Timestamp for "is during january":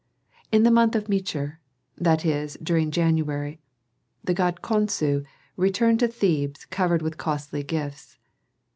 2.25-3.59